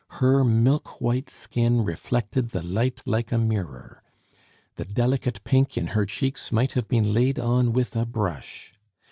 [0.17, 4.01] Her milk white skin reflected the light like a mirror.
[4.73, 8.73] The delicate pink in her cheeks might have been laid on with a brush.